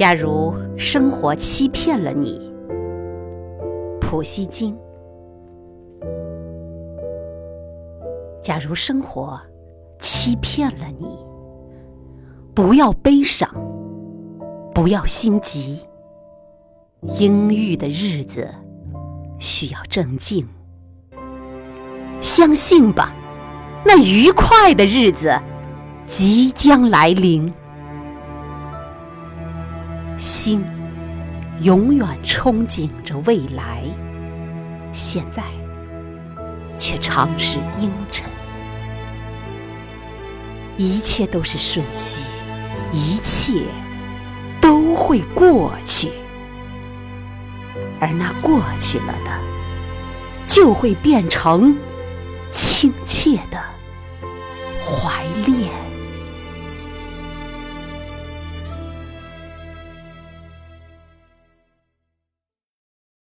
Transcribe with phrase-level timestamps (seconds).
[0.00, 2.50] 假如生活欺骗了你，
[4.00, 4.74] 普希金。
[8.42, 9.38] 假如生活
[9.98, 11.18] 欺骗了你，
[12.54, 13.46] 不要悲伤，
[14.74, 15.80] 不要心急。
[17.18, 18.48] 阴郁的日子
[19.38, 20.48] 需要镇静，
[22.22, 23.14] 相信吧，
[23.84, 25.38] 那愉快的日子
[26.06, 27.52] 即将来临。
[30.20, 30.62] 心
[31.62, 33.82] 永远憧憬着未来，
[34.92, 35.42] 现在
[36.78, 38.28] 却常是阴沉。
[40.76, 42.22] 一切都是瞬息，
[42.92, 43.62] 一切
[44.60, 46.10] 都会过去，
[47.98, 49.30] 而那过去了的，
[50.46, 51.76] 就会变成
[52.52, 53.58] 亲切的
[54.84, 55.70] 怀恋